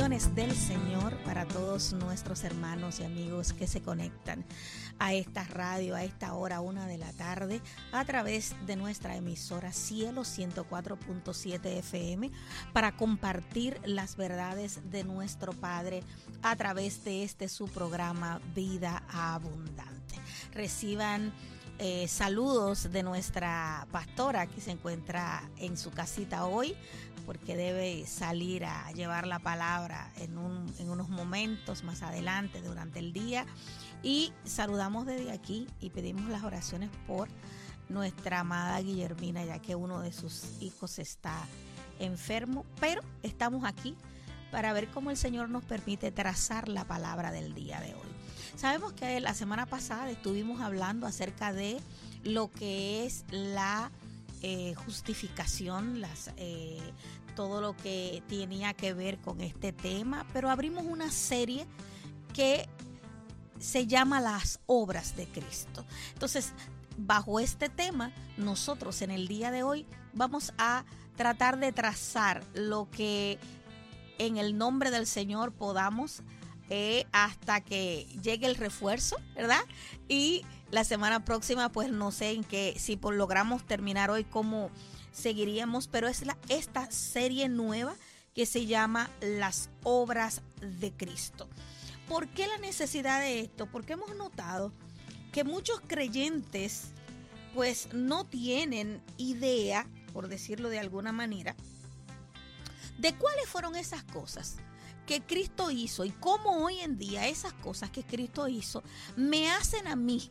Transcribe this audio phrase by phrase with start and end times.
[0.00, 4.46] Del Señor para todos nuestros hermanos y amigos que se conectan
[4.98, 7.60] a esta radio a esta hora, una de la tarde,
[7.92, 12.30] a través de nuestra emisora Cielo 104.7 FM
[12.72, 16.02] para compartir las verdades de nuestro Padre
[16.42, 20.14] a través de este su programa Vida Abundante.
[20.54, 21.30] Reciban
[21.82, 26.76] eh, saludos de nuestra pastora que se encuentra en su casita hoy
[27.26, 30.36] porque debe salir a llevar la palabra en,
[30.78, 33.46] en unos momentos más adelante durante el día.
[34.02, 37.28] Y saludamos desde aquí y pedimos las oraciones por
[37.88, 41.34] nuestra amada Guillermina, ya que uno de sus hijos está
[41.98, 43.96] enfermo, pero estamos aquí
[44.50, 48.10] para ver cómo el Señor nos permite trazar la palabra del día de hoy.
[48.56, 51.80] Sabemos que la semana pasada estuvimos hablando acerca de
[52.24, 53.90] lo que es la
[54.42, 56.78] eh, justificación, las, eh,
[57.36, 61.66] todo lo que tenía que ver con este tema, pero abrimos una serie
[62.32, 62.68] que
[63.58, 65.84] se llama Las obras de Cristo.
[66.14, 66.52] Entonces,
[66.96, 70.84] bajo este tema, nosotros en el día de hoy vamos a
[71.16, 73.38] tratar de trazar lo que
[74.18, 76.22] en el nombre del Señor podamos
[76.72, 79.60] eh, hasta que llegue el refuerzo, ¿verdad?
[80.08, 84.70] Y la semana próxima, pues no sé en qué, si logramos terminar hoy, cómo
[85.10, 87.96] seguiríamos, pero es la, esta serie nueva
[88.36, 91.48] que se llama Las Obras de Cristo.
[92.08, 93.66] ¿Por qué la necesidad de esto?
[93.66, 94.72] Porque hemos notado
[95.32, 96.92] que muchos creyentes
[97.52, 101.56] pues no tienen idea, por decirlo de alguna manera,
[102.98, 104.58] de cuáles fueron esas cosas
[105.10, 108.84] que Cristo hizo y cómo hoy en día esas cosas que Cristo hizo
[109.16, 110.30] me hacen a mí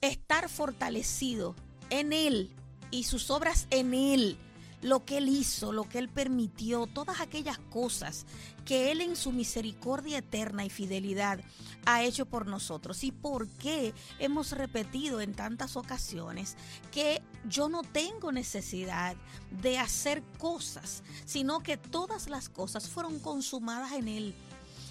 [0.00, 1.54] estar fortalecido
[1.90, 2.50] en Él
[2.90, 4.38] y sus obras en Él,
[4.80, 8.24] lo que Él hizo, lo que Él permitió, todas aquellas cosas
[8.64, 11.40] que Él en su misericordia eterna y fidelidad
[11.84, 13.04] ha hecho por nosotros.
[13.04, 16.56] Y por qué hemos repetido en tantas ocasiones
[16.90, 19.16] que yo no tengo necesidad
[19.62, 24.34] de hacer cosas, sino que todas las cosas fueron consumadas en Él,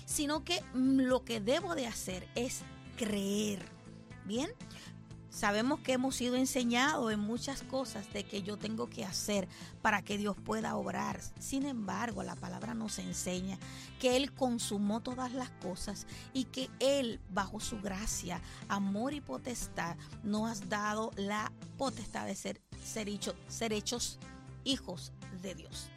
[0.06, 2.62] sino que lo que debo de hacer es
[2.98, 3.64] creer.
[4.26, 4.50] Bien,
[5.40, 9.48] Sabemos que hemos sido enseñados en muchas cosas de que yo tengo que hacer
[9.82, 11.22] para que Dios pueda obrar.
[11.40, 13.58] Sin embargo, la palabra nos enseña
[14.02, 19.96] que Él consumó todas las cosas y que Él, bajo su gracia, amor y potestad,
[20.24, 23.08] nos ha dado la potestad de ser, ser,
[23.48, 24.20] ser hechos
[24.66, 25.90] hijos de Dios.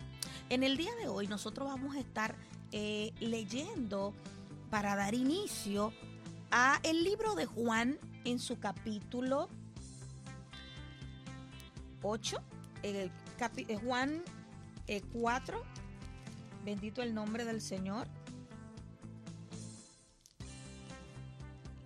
[0.51, 2.37] En el día de hoy nosotros vamos a estar
[2.71, 4.15] eh, leyendo
[4.71, 5.93] para dar inicio
[6.53, 9.49] a el libro de Juan en su capítulo
[12.03, 12.39] 8,
[12.83, 13.11] el
[13.57, 14.23] eh, Juan
[15.13, 15.63] 4, eh,
[16.65, 18.07] bendito el nombre del Señor.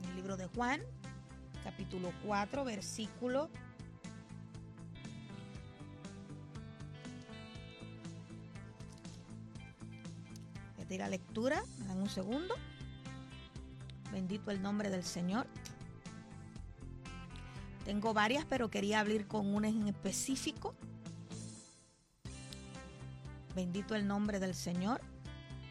[0.09, 0.81] El libro de Juan,
[1.65, 3.51] capítulo 4, versículo
[10.89, 12.55] Voy la lectura, dan un segundo.
[14.13, 15.47] Bendito el nombre del Señor.
[17.87, 20.75] Tengo varias, pero quería abrir con una en específico.
[23.55, 25.01] Bendito el nombre del Señor.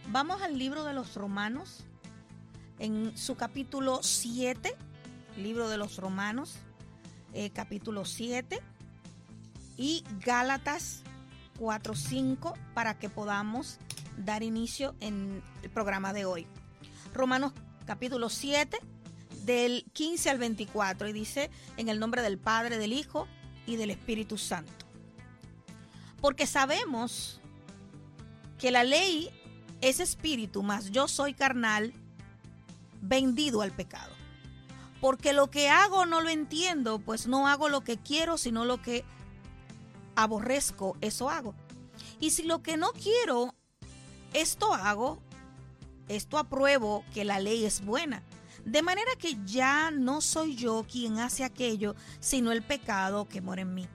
[0.07, 1.83] Vamos al libro de los Romanos,
[2.79, 4.73] en su capítulo 7,
[5.35, 6.55] libro de los Romanos,
[7.33, 8.61] eh, capítulo 7,
[9.75, 11.03] y Gálatas
[11.59, 13.77] 4.5 para que podamos
[14.15, 16.47] dar inicio en el programa de hoy.
[17.13, 17.51] Romanos
[17.85, 18.79] capítulo 7,
[19.45, 23.27] del 15 al 24 y dice, en el nombre del Padre, del Hijo
[23.65, 24.85] y del Espíritu Santo.
[26.19, 27.39] Porque sabemos
[28.57, 29.29] que la ley
[29.81, 31.93] es espíritu, mas yo soy carnal,
[33.01, 34.13] vendido al pecado.
[35.01, 38.81] Porque lo que hago no lo entiendo, pues no hago lo que quiero, sino lo
[38.81, 39.03] que
[40.15, 41.53] aborrezco, eso hago.
[42.19, 43.53] Y si lo que no quiero,
[44.33, 45.21] esto hago,
[46.07, 48.23] esto apruebo que la ley es buena.
[48.65, 53.61] De manera que ya no soy yo quien hace aquello, sino el pecado que mora
[53.61, 53.87] en mí.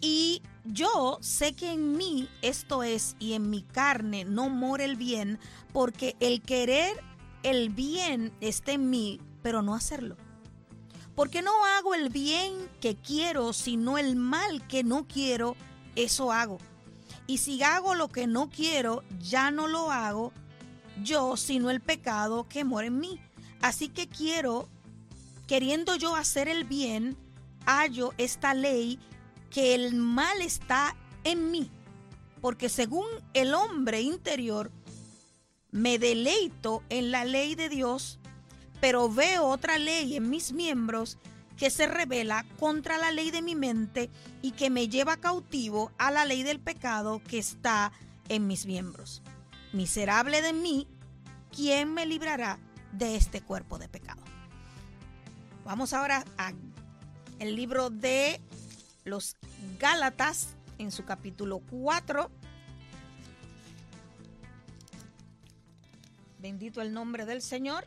[0.00, 4.96] Y yo sé que en mí esto es, y en mi carne no mora el
[4.96, 5.40] bien,
[5.72, 7.02] porque el querer
[7.42, 10.16] el bien está en mí, pero no hacerlo.
[11.14, 15.56] Porque no hago el bien que quiero, sino el mal que no quiero,
[15.94, 16.58] eso hago.
[17.26, 20.32] Y si hago lo que no quiero, ya no lo hago,
[21.02, 23.20] yo, sino el pecado que mora en mí.
[23.60, 24.68] Así que quiero,
[25.46, 27.16] queriendo yo hacer el bien,
[27.66, 28.98] hallo esta ley
[29.50, 31.70] que el mal está en mí.
[32.40, 34.70] porque según el hombre interior,
[35.72, 38.20] me deleito en la ley de Dios,
[38.80, 41.18] pero veo otra ley en mis miembros
[41.56, 44.10] que se revela contra la ley de mi mente
[44.42, 47.90] y que me lleva cautivo a la ley del pecado que está
[48.28, 49.22] en mis miembros.
[49.76, 50.88] Miserable de mí,
[51.54, 52.58] ¿quién me librará
[52.92, 54.22] de este cuerpo de pecado?
[55.66, 56.56] Vamos ahora al
[57.38, 58.40] libro de
[59.04, 59.36] los
[59.78, 62.30] Gálatas en su capítulo 4.
[66.38, 67.86] Bendito el nombre del Señor.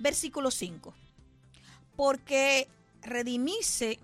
[0.00, 0.92] Versículo 5.
[1.94, 2.66] Porque
[3.02, 4.00] redimice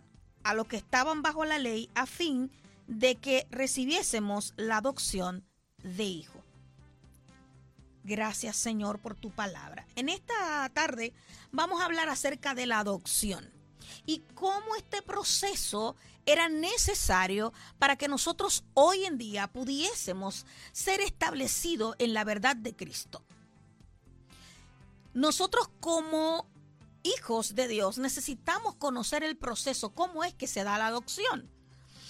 [0.47, 2.53] a los que estaban bajo la ley a fin
[2.87, 5.45] de que recibiésemos la adopción
[5.83, 6.41] de hijo.
[8.05, 9.89] Gracias Señor por tu palabra.
[9.97, 11.13] En esta tarde
[11.51, 13.51] vamos a hablar acerca de la adopción
[14.07, 15.97] y cómo este proceso
[16.27, 22.77] era necesario para que nosotros hoy en día pudiésemos ser establecidos en la verdad de
[22.77, 23.25] Cristo.
[25.13, 26.47] Nosotros como
[27.07, 31.51] hijos de Dios necesitamos conocer el proceso, cómo es que se da la adopción.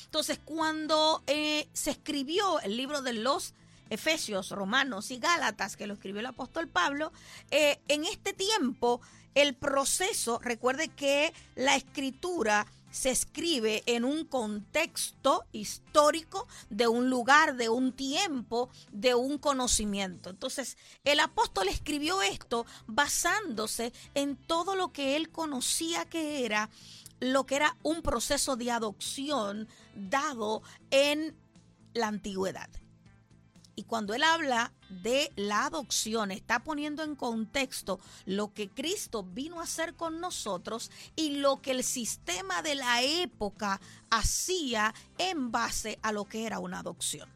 [0.04, 3.54] Entonces, cuando eh, se escribió el libro de los
[3.90, 7.12] Efesios, Romanos y Gálatas, que lo escribió el apóstol Pablo,
[7.50, 9.00] eh, en este tiempo
[9.34, 17.56] el proceso, recuerde que la escritura se escribe en un contexto histórico de un lugar,
[17.56, 20.30] de un tiempo, de un conocimiento.
[20.30, 26.70] Entonces, el apóstol escribió esto basándose en todo lo que él conocía que era
[27.18, 31.34] lo que era un proceso de adopción dado en
[31.94, 32.68] la antigüedad.
[33.78, 39.60] Y cuando él habla de la adopción, está poniendo en contexto lo que Cristo vino
[39.60, 43.78] a hacer con nosotros y lo que el sistema de la época
[44.08, 47.28] hacía en base a lo que era una adopción.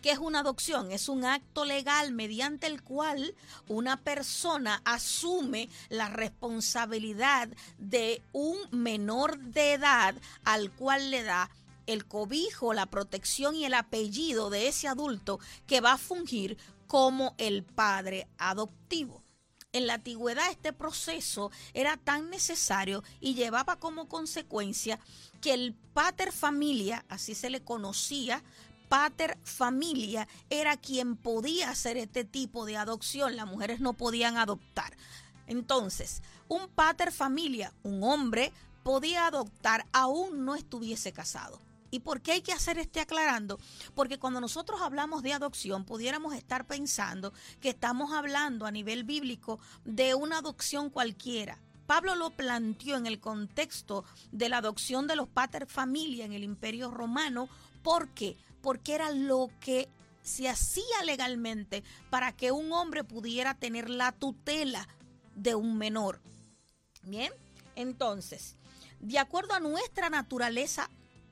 [0.00, 0.90] ¿Qué es una adopción?
[0.90, 3.34] Es un acto legal mediante el cual
[3.68, 10.14] una persona asume la responsabilidad de un menor de edad
[10.44, 11.50] al cual le da
[11.92, 16.56] el cobijo, la protección y el apellido de ese adulto que va a fungir
[16.86, 19.22] como el padre adoptivo.
[19.72, 24.98] En la antigüedad este proceso era tan necesario y llevaba como consecuencia
[25.40, 28.42] que el pater familia, así se le conocía,
[28.88, 34.96] pater familia era quien podía hacer este tipo de adopción, las mujeres no podían adoptar.
[35.46, 38.52] Entonces, un pater familia, un hombre,
[38.82, 41.60] podía adoptar aún no estuviese casado.
[41.90, 43.58] ¿Y por qué hay que hacer este aclarando?
[43.94, 49.58] Porque cuando nosotros hablamos de adopción, pudiéramos estar pensando que estamos hablando a nivel bíblico
[49.84, 51.58] de una adopción cualquiera.
[51.86, 56.44] Pablo lo planteó en el contexto de la adopción de los pater familia en el
[56.44, 57.48] Imperio Romano.
[57.82, 58.36] ¿Por qué?
[58.62, 59.88] Porque era lo que
[60.22, 64.86] se hacía legalmente para que un hombre pudiera tener la tutela
[65.34, 66.20] de un menor.
[67.02, 67.32] Bien,
[67.74, 68.56] entonces,
[69.00, 70.90] de acuerdo a nuestra naturaleza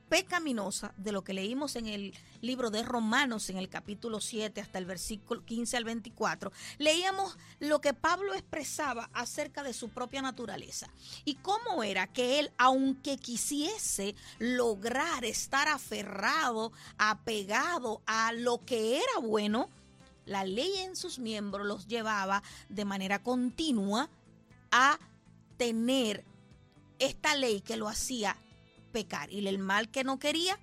[0.09, 4.79] pecaminosa de lo que leímos en el libro de Romanos en el capítulo 7 hasta
[4.79, 10.89] el versículo 15 al 24, leíamos lo que Pablo expresaba acerca de su propia naturaleza
[11.25, 19.19] y cómo era que él, aunque quisiese lograr estar aferrado, apegado a lo que era
[19.21, 19.69] bueno,
[20.25, 24.09] la ley en sus miembros los llevaba de manera continua
[24.71, 24.99] a
[25.57, 26.23] tener
[26.99, 28.35] esta ley que lo hacía
[28.91, 29.31] pecar.
[29.31, 30.59] Y el mal que no quería,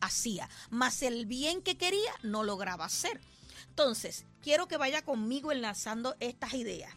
[0.00, 0.48] hacía.
[0.70, 3.20] Mas el bien que quería, no lograba hacer.
[3.68, 6.92] Entonces, quiero que vaya conmigo enlazando estas ideas.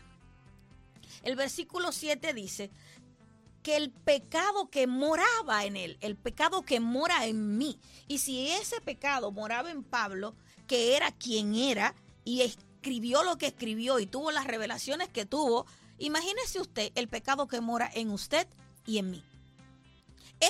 [1.24, 2.72] El versículo 7 dice
[3.62, 8.50] que el pecado que moraba en él, el pecado que mora en mí, y si
[8.50, 10.36] ese pecado moraba en Pablo,
[10.68, 15.66] que era quien era, y escribió lo que escribió y tuvo las revelaciones que tuvo,
[15.98, 18.48] imagínese usted el pecado que mora en usted
[18.86, 19.24] y en mí.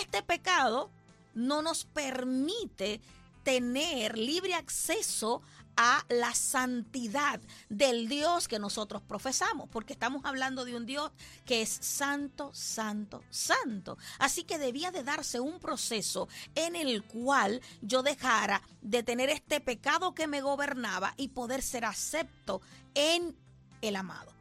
[0.01, 0.89] Este pecado
[1.35, 2.99] no nos permite
[3.43, 5.43] tener libre acceso
[5.75, 11.11] a la santidad del Dios que nosotros profesamos, porque estamos hablando de un Dios
[11.45, 13.99] que es santo, santo, santo.
[14.17, 19.61] Así que debía de darse un proceso en el cual yo dejara de tener este
[19.61, 22.61] pecado que me gobernaba y poder ser acepto
[22.95, 23.35] en
[23.81, 24.32] el amado.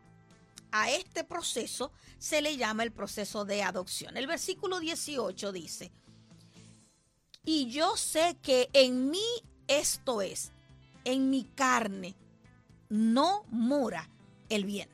[0.73, 4.17] A este proceso se le llama el proceso de adopción.
[4.17, 5.93] El versículo 18 dice,
[7.45, 9.25] y yo sé que en mí
[9.67, 10.53] esto es,
[11.05, 12.15] en mi carne
[12.89, 14.09] no mora
[14.49, 14.89] el bien.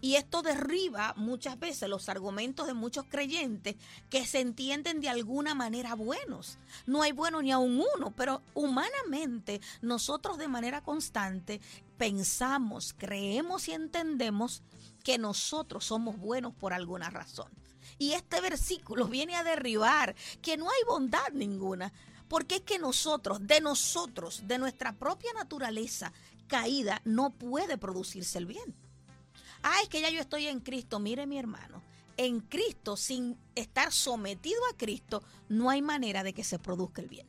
[0.00, 3.76] Y esto derriba muchas veces los argumentos de muchos creyentes
[4.10, 6.58] que se entienden de alguna manera buenos.
[6.86, 11.60] No hay bueno ni a un uno, pero humanamente nosotros de manera constante
[11.96, 14.62] pensamos, creemos y entendemos
[15.04, 17.48] que nosotros somos buenos por alguna razón.
[17.98, 21.92] Y este versículo viene a derribar que no hay bondad ninguna,
[22.26, 26.12] porque es que nosotros, de nosotros, de nuestra propia naturaleza
[26.48, 28.74] caída, no puede producirse el bien.
[29.62, 30.98] Ah, es que ya yo estoy en Cristo.
[30.98, 31.82] Mire mi hermano,
[32.16, 37.08] en Cristo, sin estar sometido a Cristo, no hay manera de que se produzca el
[37.08, 37.28] bien.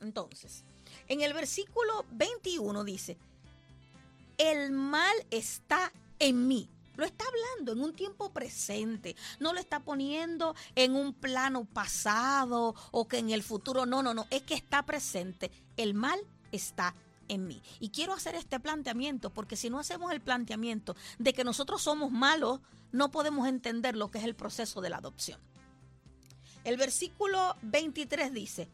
[0.00, 0.64] Entonces,
[1.06, 3.18] en el versículo 21 dice,
[4.38, 6.68] el mal está en mí.
[6.96, 12.74] Lo está hablando en un tiempo presente, no lo está poniendo en un plano pasado
[12.92, 15.50] o que en el futuro, no, no, no, es que está presente.
[15.76, 16.20] El mal
[16.52, 16.94] está
[17.26, 17.60] en mí.
[17.80, 22.12] Y quiero hacer este planteamiento porque si no hacemos el planteamiento de que nosotros somos
[22.12, 22.60] malos,
[22.92, 25.40] no podemos entender lo que es el proceso de la adopción.
[26.62, 28.68] El versículo 23 dice,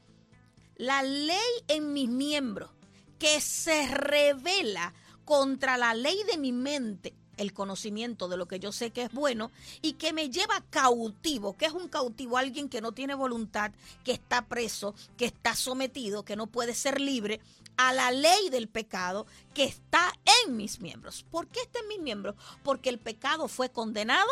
[0.76, 2.70] la ley en mis miembros
[3.18, 4.94] que se revela
[5.25, 9.12] contra la ley de mi mente, el conocimiento de lo que yo sé que es
[9.12, 11.56] bueno y que me lleva cautivo.
[11.56, 12.37] que es un cautivo?
[12.37, 13.73] Alguien que no tiene voluntad,
[14.04, 17.40] que está preso, que está sometido, que no puede ser libre
[17.78, 20.12] a la ley del pecado que está
[20.44, 21.25] en mis miembros.
[21.30, 22.37] ¿Por qué está en mis miembros?
[22.62, 24.28] Porque el pecado fue condenado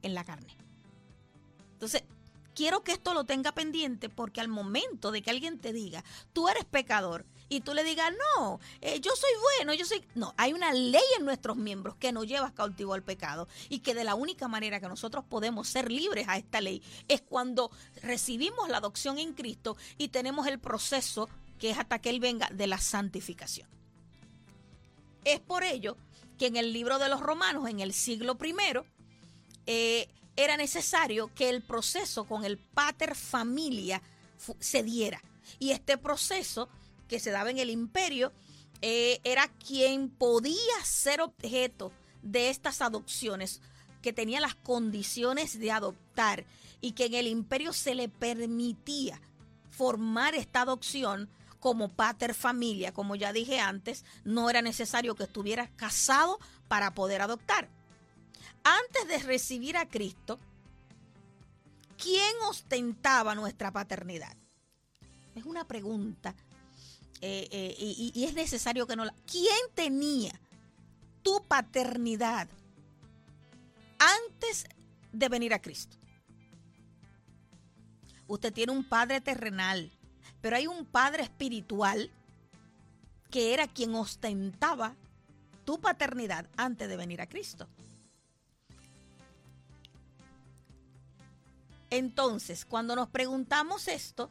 [0.00, 0.56] en la carne.
[1.74, 2.02] Entonces,
[2.54, 6.02] quiero que esto lo tenga pendiente porque al momento de que alguien te diga,
[6.32, 10.04] tú eres pecador, y tú le digas, no, eh, yo soy bueno, yo soy...
[10.14, 13.94] No, hay una ley en nuestros miembros que nos lleva cautivo al pecado y que
[13.94, 17.70] de la única manera que nosotros podemos ser libres a esta ley es cuando
[18.02, 21.28] recibimos la adopción en Cristo y tenemos el proceso
[21.58, 23.68] que es hasta que Él venga de la santificación.
[25.24, 25.96] Es por ello
[26.38, 28.86] que en el libro de los romanos, en el siglo primero,
[29.66, 34.00] eh, era necesario que el proceso con el pater familia
[34.60, 35.20] se diera.
[35.58, 36.68] Y este proceso
[37.08, 38.32] que se daba en el imperio
[38.80, 43.60] eh, era quien podía ser objeto de estas adopciones,
[44.02, 46.44] que tenía las condiciones de adoptar
[46.80, 49.20] y que en el imperio se le permitía
[49.70, 55.68] formar esta adopción como pater familia, como ya dije antes, no era necesario que estuviera
[55.74, 56.38] casado
[56.68, 57.68] para poder adoptar.
[58.62, 60.38] Antes de recibir a Cristo,
[61.96, 64.36] ¿quién ostentaba nuestra paternidad?
[65.34, 66.34] Es una pregunta
[67.20, 69.14] eh, eh, y, es necesario que no la...
[69.26, 70.32] ¿Quién tenía
[71.22, 72.48] tu paternidad
[73.98, 74.66] antes
[75.12, 75.96] de venir a Cristo?
[78.26, 79.90] Usted tiene un padre terrenal
[80.40, 82.10] pero hay un padre espiritual
[83.30, 84.94] que era quien ostentaba
[85.64, 87.68] tu paternidad antes de venir a Cristo.
[91.90, 94.30] Entonces, cuando nos preguntamos esto,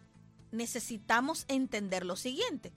[0.57, 2.73] necesitamos entender lo siguiente.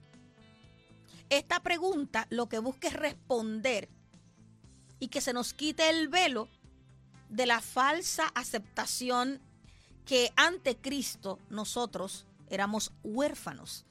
[1.29, 3.89] Esta pregunta lo que busca es responder
[4.99, 6.47] y que se nos quite el velo
[7.29, 9.41] de la falsa aceptación
[10.05, 13.85] que ante Cristo nosotros éramos huérfanos.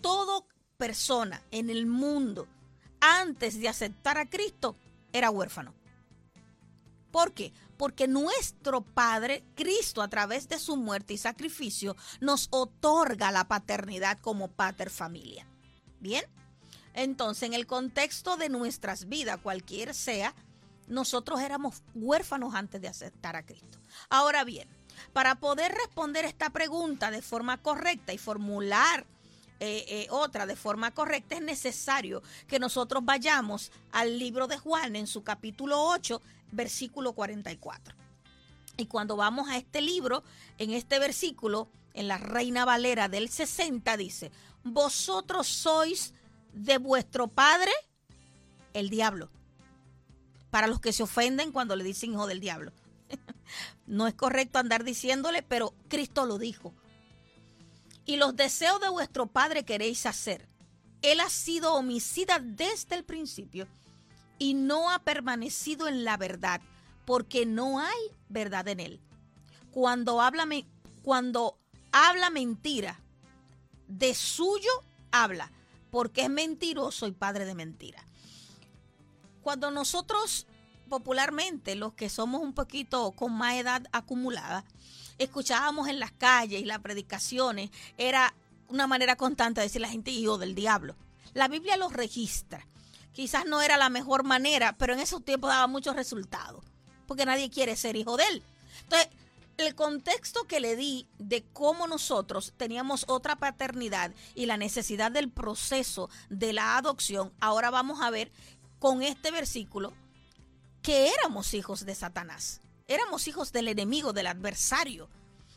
[0.00, 0.44] Toda
[0.76, 2.48] persona en el mundo
[3.00, 4.76] antes de aceptar a Cristo
[5.12, 5.79] era huérfano.
[7.10, 7.52] ¿Por qué?
[7.76, 14.18] Porque nuestro Padre, Cristo, a través de su muerte y sacrificio, nos otorga la paternidad
[14.18, 15.46] como pater familia.
[15.98, 16.24] ¿Bien?
[16.94, 20.34] Entonces, en el contexto de nuestras vidas, cualquier sea,
[20.86, 23.78] nosotros éramos huérfanos antes de aceptar a Cristo.
[24.08, 24.68] Ahora bien,
[25.12, 29.06] para poder responder esta pregunta de forma correcta y formular
[29.60, 34.96] eh, eh, otra de forma correcta, es necesario que nosotros vayamos al libro de Juan
[34.96, 36.20] en su capítulo 8,
[36.52, 37.94] versículo 44.
[38.76, 40.22] Y cuando vamos a este libro,
[40.58, 44.30] en este versículo, en la Reina Valera del 60, dice,
[44.62, 46.14] vosotros sois
[46.52, 47.72] de vuestro padre
[48.72, 49.30] el diablo.
[50.50, 52.72] Para los que se ofenden cuando le dicen hijo del diablo.
[53.86, 56.72] No es correcto andar diciéndole, pero Cristo lo dijo.
[58.04, 60.48] Y los deseos de vuestro Padre queréis hacer.
[61.02, 63.66] Él ha sido homicida desde el principio
[64.40, 66.60] y no ha permanecido en la verdad,
[67.04, 69.00] porque no hay verdad en él.
[69.70, 70.48] Cuando habla,
[71.02, 71.58] cuando
[71.92, 72.98] habla mentira,
[73.86, 74.70] de suyo
[75.12, 75.52] habla,
[75.90, 78.02] porque es mentiroso y padre de mentira.
[79.42, 80.46] Cuando nosotros
[80.88, 84.64] popularmente, los que somos un poquito con más edad acumulada,
[85.18, 88.34] escuchábamos en las calles y las predicaciones, era
[88.68, 90.96] una manera constante de decir la gente hijo del diablo.
[91.34, 92.66] La Biblia lo registra.
[93.12, 96.64] Quizás no era la mejor manera, pero en esos tiempos daba muchos resultados,
[97.06, 98.42] porque nadie quiere ser hijo de él.
[98.82, 99.08] Entonces,
[99.58, 105.30] el contexto que le di de cómo nosotros teníamos otra paternidad y la necesidad del
[105.30, 108.32] proceso de la adopción, ahora vamos a ver
[108.78, 109.92] con este versículo
[110.82, 115.10] que éramos hijos de Satanás, éramos hijos del enemigo, del adversario,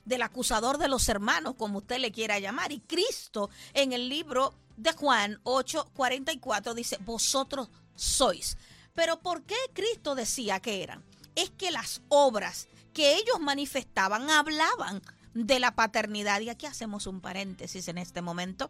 [0.05, 2.71] del acusador de los hermanos, como usted le quiera llamar.
[2.71, 8.57] Y Cristo en el libro de Juan 8:44 dice, vosotros sois.
[8.93, 11.03] Pero ¿por qué Cristo decía que eran?
[11.35, 15.01] Es que las obras que ellos manifestaban hablaban
[15.33, 16.41] de la paternidad.
[16.41, 18.69] Y aquí hacemos un paréntesis en este momento.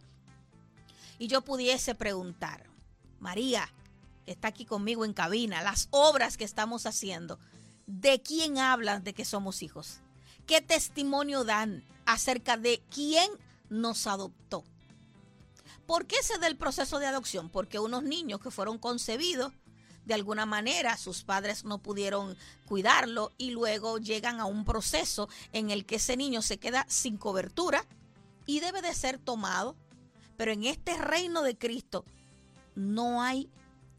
[1.18, 2.66] Y yo pudiese preguntar,
[3.20, 3.72] María,
[4.24, 7.38] que está aquí conmigo en cabina, las obras que estamos haciendo,
[7.86, 10.00] ¿de quién hablan de que somos hijos?
[10.46, 13.30] ¿Qué testimonio dan acerca de quién
[13.68, 14.64] nos adoptó?
[15.86, 17.50] ¿Por qué se da el proceso de adopción?
[17.50, 19.52] Porque unos niños que fueron concebidos
[20.04, 22.36] de alguna manera sus padres no pudieron
[22.66, 27.16] cuidarlo y luego llegan a un proceso en el que ese niño se queda sin
[27.16, 27.84] cobertura
[28.46, 29.76] y debe de ser tomado.
[30.36, 32.04] Pero en este reino de Cristo
[32.74, 33.50] no hay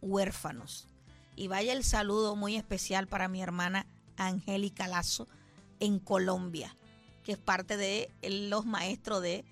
[0.01, 0.87] huérfanos.
[1.35, 3.87] Y vaya el saludo muy especial para mi hermana
[4.17, 5.27] Angélica Lazo
[5.79, 6.75] en Colombia,
[7.23, 9.45] que es parte de los maestros de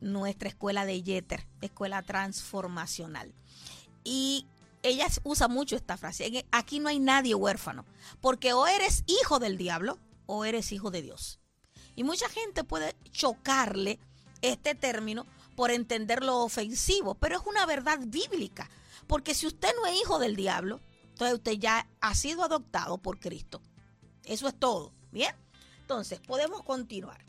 [0.00, 3.34] nuestra escuela de Yeter, escuela transformacional.
[4.04, 4.46] Y
[4.82, 6.46] ella usa mucho esta frase.
[6.50, 7.84] Aquí no hay nadie huérfano,
[8.20, 11.40] porque o eres hijo del diablo o eres hijo de Dios.
[11.94, 13.98] Y mucha gente puede chocarle
[14.40, 15.26] este término
[15.56, 18.70] por entenderlo ofensivo, pero es una verdad bíblica,
[19.08, 23.18] porque si usted no es hijo del diablo, entonces usted ya ha sido adoptado por
[23.18, 23.60] Cristo.
[24.24, 25.34] Eso es todo, ¿bien?
[25.80, 27.24] Entonces, podemos continuar.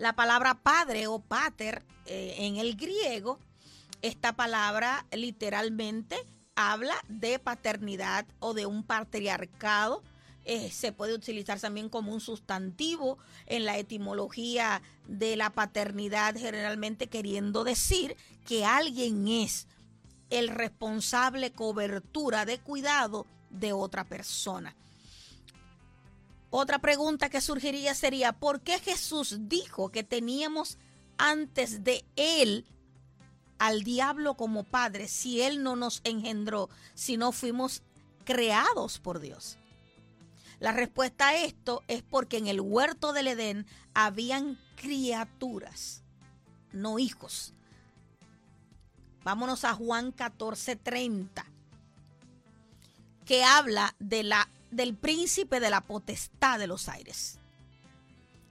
[0.00, 3.38] La palabra padre o pater eh, en el griego
[4.00, 6.16] esta palabra literalmente
[6.54, 10.02] habla de paternidad o de un patriarcado.
[10.46, 17.08] Eh, se puede utilizar también como un sustantivo en la etimología de la paternidad, generalmente
[17.08, 19.66] queriendo decir que alguien es
[20.30, 24.74] el responsable cobertura de cuidado de otra persona.
[26.50, 30.78] Otra pregunta que surgiría sería, ¿por qué Jesús dijo que teníamos
[31.16, 32.66] antes de él
[33.58, 37.82] al diablo como padre si él no nos engendró, si no fuimos
[38.24, 39.58] creados por Dios?
[40.58, 46.02] La respuesta a esto es porque en el huerto del Edén habían criaturas,
[46.72, 47.54] no hijos.
[49.22, 51.44] Vámonos a Juan 14:30,
[53.24, 57.38] que habla de la, del príncipe de la potestad de los aires.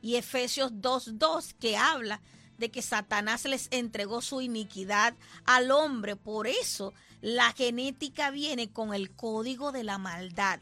[0.02, 2.22] Y Efesios 2:2, que habla
[2.58, 6.16] de que Satanás les entregó su iniquidad al hombre.
[6.16, 10.60] Por eso la genética viene con el código de la maldad.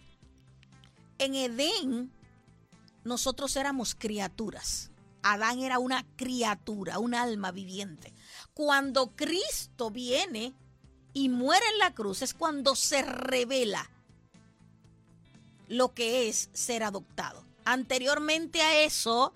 [1.17, 2.11] En Edén
[3.03, 4.91] nosotros éramos criaturas.
[5.23, 8.13] Adán era una criatura, un alma viviente.
[8.53, 10.53] Cuando Cristo viene
[11.13, 13.89] y muere en la cruz es cuando se revela
[15.67, 17.45] lo que es ser adoptado.
[17.65, 19.33] Anteriormente a eso,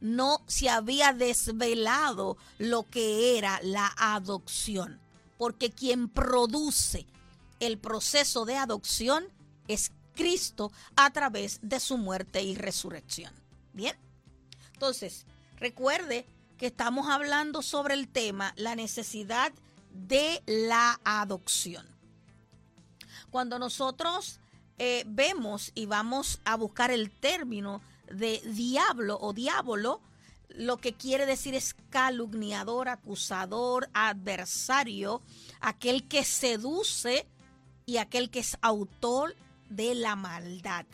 [0.00, 5.00] no se había desvelado lo que era la adopción,
[5.38, 7.06] porque quien produce
[7.60, 9.26] el proceso de adopción
[9.68, 13.32] es Cristo a través de su muerte y resurrección.
[13.72, 13.96] Bien,
[14.72, 16.26] entonces recuerde
[16.58, 19.52] que estamos hablando sobre el tema la necesidad
[19.92, 21.86] de la adopción.
[23.30, 24.40] Cuando nosotros
[24.78, 30.00] eh, vemos y vamos a buscar el término de diablo o diablo,
[30.48, 35.22] lo que quiere decir es calumniador, acusador, adversario,
[35.60, 37.26] aquel que seduce
[37.84, 39.36] y aquel que es autor
[39.68, 40.86] de la maldad,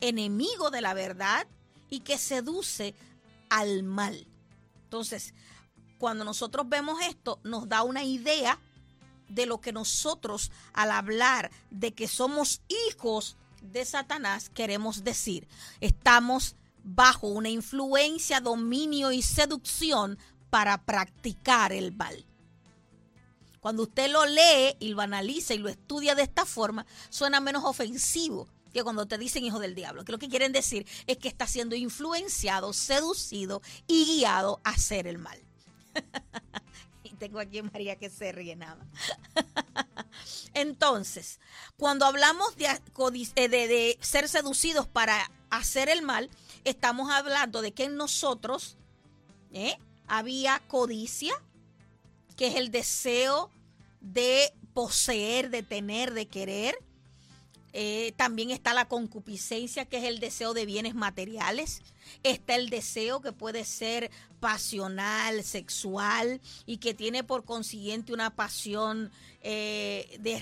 [0.00, 1.46] enemigo de la verdad
[1.88, 2.94] y que seduce
[3.48, 4.26] al mal.
[4.84, 5.34] Entonces,
[5.98, 8.58] cuando nosotros vemos esto, nos da una idea
[9.28, 15.48] de lo que nosotros al hablar de que somos hijos de Satanás queremos decir.
[15.80, 20.18] Estamos bajo una influencia, dominio y seducción
[20.50, 22.24] para practicar el mal.
[23.60, 27.64] Cuando usted lo lee y lo analiza y lo estudia de esta forma, suena menos
[27.64, 30.04] ofensivo que cuando te dicen hijo del diablo.
[30.04, 35.06] Que lo que quieren decir es que está siendo influenciado, seducido y guiado a hacer
[35.06, 35.42] el mal.
[37.16, 38.86] tengo aquí María que se ríe nada.
[40.54, 41.40] Entonces,
[41.76, 46.30] cuando hablamos eh, de, de, ser seducidos para hacer el mal,
[46.64, 48.76] estamos hablando de que en nosotros
[49.52, 49.78] ¿eh?
[50.06, 51.34] había codicia,
[52.36, 53.50] que es el deseo
[54.00, 56.78] de poseer, de tener, de querer.
[57.78, 61.82] Eh, también está la concupiscencia, que es el deseo de bienes materiales.
[62.22, 64.10] Está el deseo que puede ser
[64.40, 69.12] pasional, sexual y que tiene por consiguiente una pasión
[69.42, 70.38] eh, de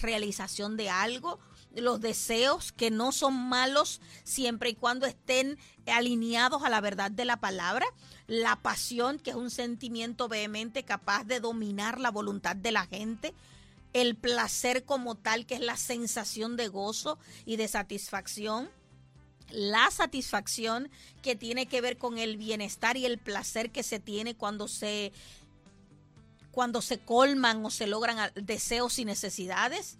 [0.00, 1.38] realización de algo.
[1.72, 7.24] Los deseos que no son malos siempre y cuando estén alineados a la verdad de
[7.24, 7.86] la palabra.
[8.26, 13.34] La pasión, que es un sentimiento vehemente capaz de dominar la voluntad de la gente
[13.92, 18.70] el placer como tal, que es la sensación de gozo y de satisfacción,
[19.50, 24.34] la satisfacción que tiene que ver con el bienestar y el placer que se tiene
[24.34, 25.12] cuando se
[26.50, 29.98] cuando se colman o se logran deseos y necesidades.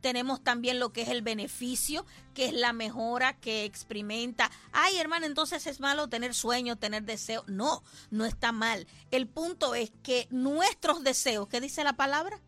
[0.00, 4.50] Tenemos también lo que es el beneficio, que es la mejora que experimenta.
[4.72, 7.44] Ay, hermano, entonces es malo tener sueño, tener deseo.
[7.46, 8.88] No, no está mal.
[9.12, 12.40] El punto es que nuestros deseos, ¿qué dice la palabra?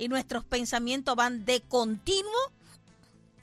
[0.00, 2.52] Y nuestros pensamientos van de continuo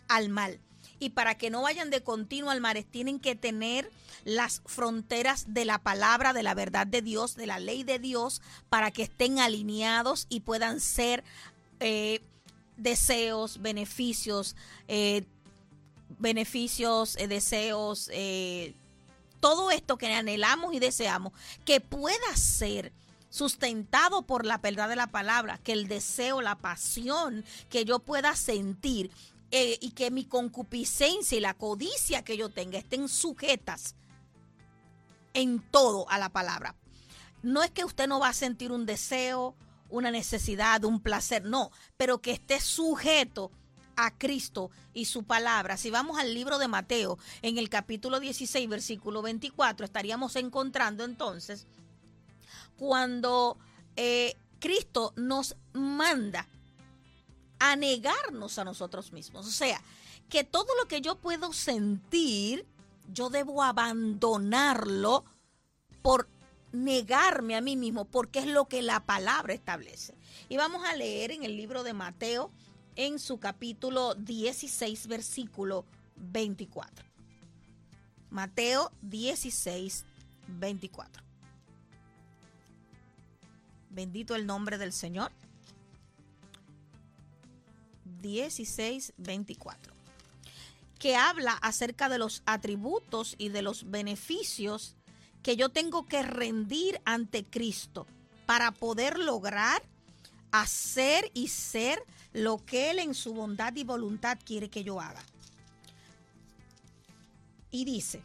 [0.08, 0.60] al mal.
[0.98, 3.92] Y para que no vayan de continuo al mal, tienen que tener
[4.26, 8.42] las fronteras de la palabra, de la verdad de Dios, de la ley de Dios,
[8.70, 11.24] para que estén alineados y puedan ser
[11.80, 12.24] eh,
[12.76, 14.56] deseos, beneficios,
[14.88, 15.26] eh,
[16.18, 18.10] beneficios, eh, deseos,
[19.40, 21.34] todo esto que anhelamos y deseamos,
[21.66, 22.92] que pueda ser
[23.38, 28.36] sustentado por la verdad de la palabra, que el deseo, la pasión que yo pueda
[28.36, 29.12] sentir
[29.52, 33.96] eh, y que mi concupiscencia y la codicia que yo tenga estén sujetas
[35.34, 36.76] en todo a la palabra.
[37.44, 39.56] No es que usted no va a sentir un deseo,
[39.90, 43.52] una necesidad, un placer, no, pero que esté sujeto
[43.96, 45.78] a Cristo y su palabra.
[45.78, 51.68] Si vamos al libro de Mateo, en el capítulo 16, versículo 24, estaríamos encontrando entonces
[52.78, 53.58] cuando
[53.96, 56.48] eh, Cristo nos manda
[57.60, 59.48] a negarnos a nosotros mismos.
[59.48, 59.82] O sea,
[60.30, 62.66] que todo lo que yo puedo sentir,
[63.12, 65.26] yo debo abandonarlo
[66.02, 66.30] por
[66.72, 70.14] negarme a mí mismo, porque es lo que la palabra establece.
[70.50, 72.52] Y vamos a leer en el libro de Mateo,
[72.96, 75.86] en su capítulo 16, versículo
[76.18, 77.06] 24.
[78.30, 80.06] Mateo 16,
[80.48, 81.27] 24.
[83.98, 85.32] Bendito el nombre del Señor.
[88.22, 89.92] 16, 24.
[91.00, 94.96] Que habla acerca de los atributos y de los beneficios
[95.42, 98.06] que yo tengo que rendir ante Cristo
[98.46, 99.82] para poder lograr
[100.52, 102.00] hacer y ser
[102.34, 105.24] lo que Él en su bondad y voluntad quiere que yo haga.
[107.72, 108.22] Y dice,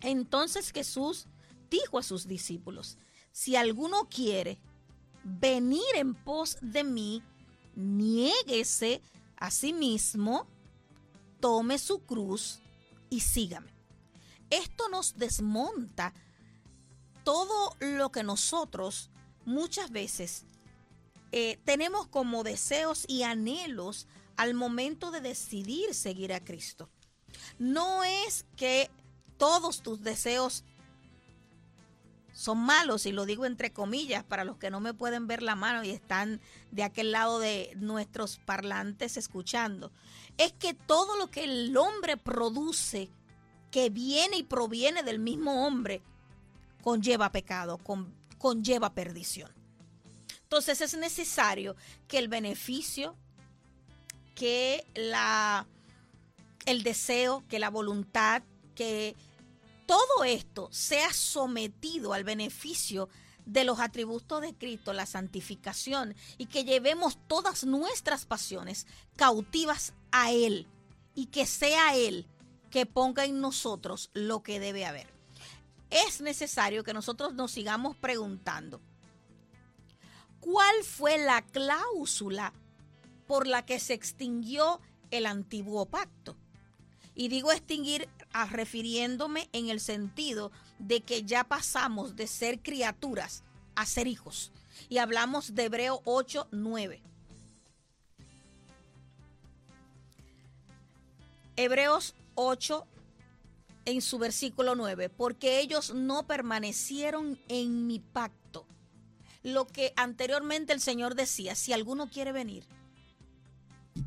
[0.00, 1.26] entonces Jesús
[1.70, 2.98] dijo a sus discípulos,
[3.38, 4.58] si alguno quiere
[5.22, 7.22] venir en pos de mí,
[7.76, 9.00] niéguese
[9.36, 10.48] a sí mismo,
[11.38, 12.58] tome su cruz
[13.10, 13.72] y sígame.
[14.50, 16.12] Esto nos desmonta
[17.22, 19.08] todo lo que nosotros
[19.44, 20.44] muchas veces
[21.30, 26.90] eh, tenemos como deseos y anhelos al momento de decidir seguir a Cristo.
[27.56, 28.90] No es que
[29.36, 30.64] todos tus deseos
[32.38, 35.56] son malos, y lo digo entre comillas, para los que no me pueden ver la
[35.56, 39.90] mano y están de aquel lado de nuestros parlantes escuchando,
[40.36, 43.10] es que todo lo que el hombre produce,
[43.72, 46.00] que viene y proviene del mismo hombre,
[46.80, 47.80] conlleva pecado,
[48.38, 49.50] conlleva perdición.
[50.44, 51.74] Entonces es necesario
[52.06, 53.16] que el beneficio,
[54.36, 55.66] que la,
[56.66, 58.44] el deseo, que la voluntad,
[58.76, 59.16] que
[59.88, 63.08] todo esto sea sometido al beneficio
[63.46, 70.30] de los atributos de Cristo, la santificación, y que llevemos todas nuestras pasiones cautivas a
[70.30, 70.66] Él,
[71.14, 72.26] y que sea Él
[72.70, 75.08] que ponga en nosotros lo que debe haber.
[75.88, 78.82] Es necesario que nosotros nos sigamos preguntando,
[80.40, 82.52] ¿cuál fue la cláusula
[83.26, 86.36] por la que se extinguió el antiguo pacto?
[87.14, 93.42] Y digo extinguir refiriéndome en el sentido de que ya pasamos de ser criaturas
[93.74, 94.52] a ser hijos.
[94.88, 97.02] Y hablamos de Hebreo 8, 9.
[101.56, 102.86] Hebreos 8
[103.84, 108.66] en su versículo 9, porque ellos no permanecieron en mi pacto.
[109.42, 112.64] Lo que anteriormente el Señor decía, si alguno quiere venir,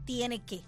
[0.05, 0.63] tiene que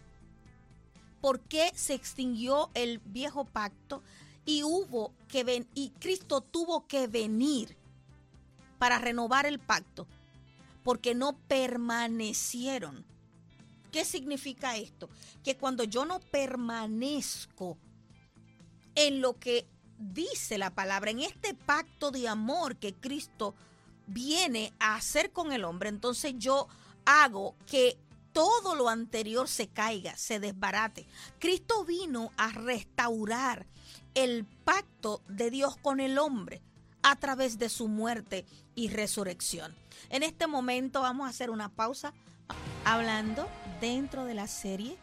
[1.23, 4.03] por qué se extinguió el viejo pacto
[4.43, 7.77] y hubo que ven y Cristo tuvo que venir
[8.77, 10.05] para renovar el pacto.
[10.83, 13.05] porque no permanecieron.
[13.89, 15.09] ¿Qué significa esto?
[15.41, 17.77] Que cuando yo no permanezco
[18.93, 19.65] en lo que
[19.97, 23.55] dice la palabra, en este pacto de amor que Cristo
[24.07, 26.67] viene a hacer con el hombre, entonces yo
[27.05, 27.97] hago que
[28.33, 31.07] todo lo anterior se caiga, se desbarate.
[31.39, 33.65] Cristo vino a restaurar
[34.15, 36.61] el pacto de Dios con el hombre
[37.03, 39.75] a través de su muerte y resurrección.
[40.09, 42.13] En este momento vamos a hacer una pausa
[42.85, 43.47] hablando
[43.79, 44.97] dentro de la serie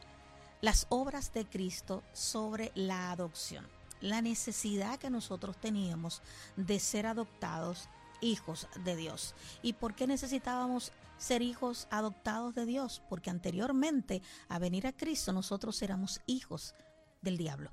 [0.61, 3.67] Las obras de Cristo sobre la adopción.
[4.01, 6.23] La necesidad que nosotros teníamos
[6.57, 7.89] de ser adoptados
[8.21, 9.35] hijos de Dios.
[9.63, 13.03] ¿Y por qué necesitábamos ser hijos adoptados de Dios?
[13.09, 16.75] Porque anteriormente a venir a Cristo nosotros éramos hijos
[17.23, 17.71] del diablo,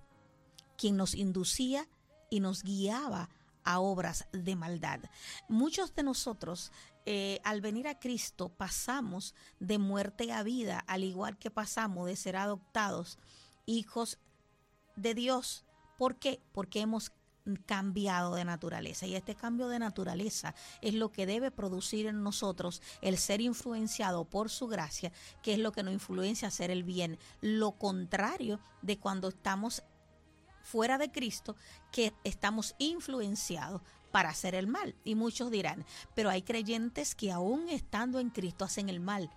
[0.77, 1.87] quien nos inducía
[2.29, 3.29] y nos guiaba
[3.63, 4.99] a obras de maldad.
[5.49, 6.71] Muchos de nosotros
[7.05, 12.17] eh, al venir a Cristo pasamos de muerte a vida, al igual que pasamos de
[12.17, 13.17] ser adoptados
[13.65, 14.19] hijos
[14.97, 15.65] de Dios.
[15.97, 16.41] ¿Por qué?
[16.51, 17.11] Porque hemos
[17.55, 22.81] cambiado de naturaleza y este cambio de naturaleza es lo que debe producir en nosotros
[23.01, 26.83] el ser influenciado por su gracia, que es lo que nos influencia a hacer el
[26.83, 29.83] bien, lo contrario de cuando estamos
[30.63, 31.55] fuera de Cristo,
[31.91, 33.81] que estamos influenciados
[34.11, 34.95] para hacer el mal.
[35.03, 39.31] Y muchos dirán, pero hay creyentes que aún estando en Cristo hacen el mal,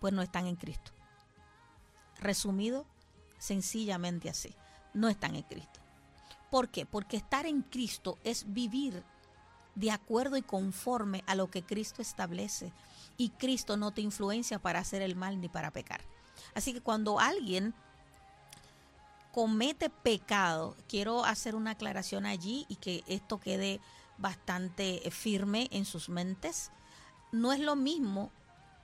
[0.00, 0.92] pues no están en Cristo.
[2.18, 2.86] Resumido,
[3.38, 4.54] sencillamente así,
[4.94, 5.83] no están en Cristo.
[6.54, 6.86] ¿Por qué?
[6.86, 9.02] Porque estar en Cristo es vivir
[9.74, 12.72] de acuerdo y conforme a lo que Cristo establece.
[13.16, 16.02] Y Cristo no te influencia para hacer el mal ni para pecar.
[16.54, 17.74] Así que cuando alguien
[19.32, 23.80] comete pecado, quiero hacer una aclaración allí y que esto quede
[24.16, 26.70] bastante firme en sus mentes.
[27.32, 28.30] No es lo mismo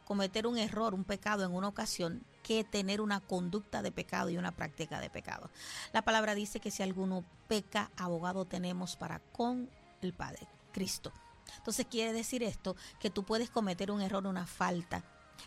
[0.07, 4.37] cometer un error, un pecado en una ocasión, que tener una conducta de pecado y
[4.37, 5.51] una práctica de pecado.
[5.93, 9.69] La palabra dice que si alguno peca, abogado tenemos para con
[10.03, 11.13] el Padre, Cristo.
[11.57, 15.05] Entonces quiere decir esto, que tú puedes cometer un error, una falta,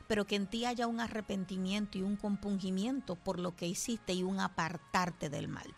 [0.08, 4.23] pero que en ti haya un arrepentimiento y un compungimiento por lo que hiciste y
[4.23, 5.73] un apartarte del mal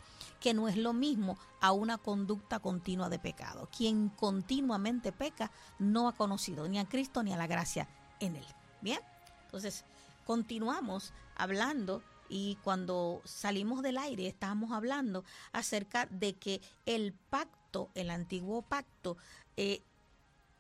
[0.45, 3.67] que no es lo mismo a una conducta continua de pecado.
[3.75, 5.49] Quien continuamente peca
[5.79, 7.87] no ha conocido ni a Cristo ni a la gracia
[8.19, 8.45] en él.
[8.79, 8.99] Bien,
[9.45, 9.85] entonces
[10.25, 18.09] continuamos hablando y cuando salimos del aire estábamos hablando acerca de que el pacto, el
[18.09, 19.15] antiguo pacto,
[19.55, 19.81] eh,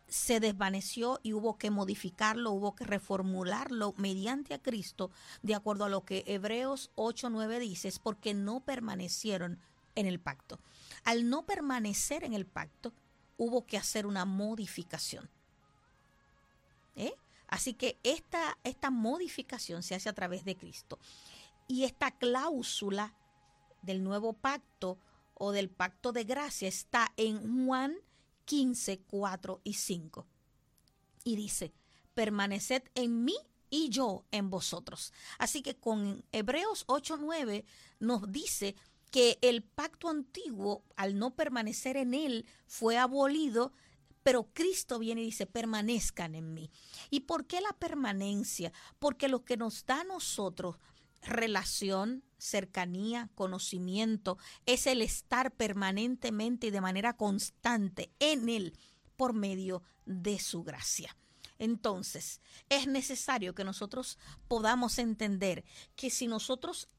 [0.07, 5.09] se desvaneció y hubo que modificarlo, hubo que reformularlo mediante a Cristo,
[5.41, 9.59] de acuerdo a lo que Hebreos 8:9 dice, es porque no permanecieron
[9.95, 10.59] en el pacto.
[11.03, 12.93] Al no permanecer en el pacto,
[13.37, 15.29] hubo que hacer una modificación.
[16.95, 17.15] ¿Eh?
[17.55, 20.99] Así que esta, esta modificación se hace a través de Cristo.
[21.69, 23.15] Y esta cláusula
[23.81, 24.99] del nuevo pacto
[25.35, 27.95] o del pacto de gracia está en Juan
[28.43, 30.27] 15, 4 y 5.
[31.23, 31.71] Y dice,
[32.13, 33.37] permaneced en mí
[33.69, 35.13] y yo en vosotros.
[35.37, 37.63] Así que con Hebreos 8, 9
[38.01, 38.75] nos dice
[39.11, 43.71] que el pacto antiguo, al no permanecer en él, fue abolido,
[44.25, 46.71] pero Cristo viene y dice, permanezcan en mí.
[47.11, 48.73] ¿Y por qué la permanencia?
[48.97, 50.77] Porque lo que nos da a nosotros
[51.21, 58.75] relación, cercanía, conocimiento, es el estar permanentemente y de manera constante en Él
[59.15, 61.15] por medio de su gracia.
[61.59, 65.63] Entonces, es necesario que nosotros podamos entender
[65.95, 66.89] que si nosotros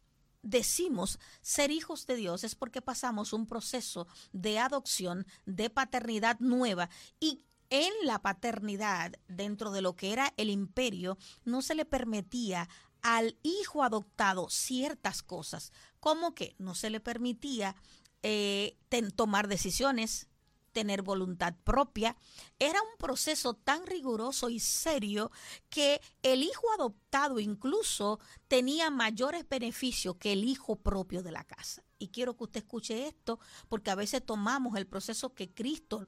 [0.43, 6.89] decimos ser hijos de Dios es porque pasamos un proceso de adopción, de paternidad nueva
[7.21, 12.69] y en la paternidad, dentro de lo que era el imperio, no se le permitía
[13.03, 17.77] al hijo adoptado ciertas cosas, como que no se le permitía
[18.23, 18.77] eh,
[19.15, 20.29] tomar decisiones,
[20.77, 22.19] tener voluntad propia.
[22.59, 25.31] Era un proceso tan riguroso y serio
[25.71, 31.83] que el hijo adoptado incluso tenía mayores beneficios que el hijo propio de la casa.
[31.99, 36.07] Y quiero que usted escuche esto porque a veces tomamos el proceso que Cristo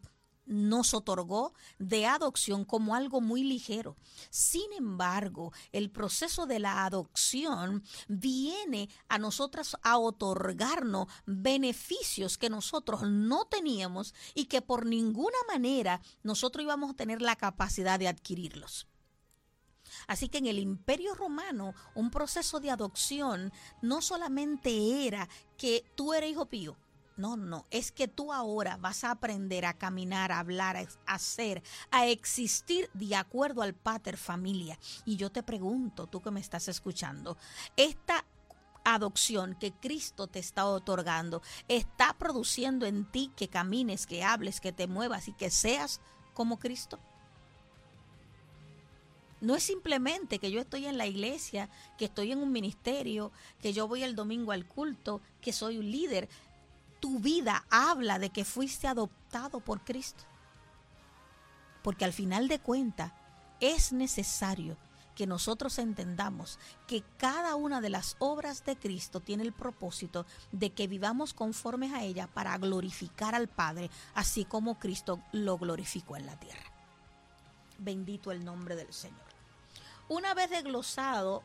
[0.48, 3.96] nos otorgó de adopción como algo muy ligero.
[4.30, 13.02] Sin embargo, el proceso de la adopción viene a nosotras a otorgarnos beneficios que nosotros
[13.02, 18.88] no teníamos y que por ninguna manera nosotros íbamos a tener la capacidad de adquirirlos.
[20.06, 26.14] Así que en el imperio romano un proceso de adopción no solamente era que tú
[26.14, 26.76] eres hijo pío,
[27.18, 31.64] No, no, es que tú ahora vas a aprender a caminar, a hablar, a hacer,
[31.90, 34.78] a existir de acuerdo al pater familia.
[35.04, 37.36] Y yo te pregunto, tú que me estás escuchando,
[37.76, 38.24] esta
[38.84, 44.72] adopción que Cristo te está otorgando está produciendo en ti que camines, que hables, que
[44.72, 46.00] te muevas y que seas
[46.34, 47.00] como Cristo?
[49.40, 53.30] No es simplemente que yo estoy en la iglesia, que estoy en un ministerio,
[53.62, 56.28] que yo voy el domingo al culto, que soy un líder
[57.00, 60.24] tu vida habla de que fuiste adoptado por Cristo.
[61.82, 63.12] Porque al final de cuentas
[63.60, 64.76] es necesario
[65.18, 70.70] que nosotros entendamos que cada una de las obras de Cristo tiene el propósito de
[70.70, 76.26] que vivamos conformes a ella para glorificar al Padre, así como Cristo lo glorificó en
[76.26, 76.72] la tierra.
[77.78, 79.18] Bendito el nombre del Señor.
[80.08, 81.42] Una vez desglosado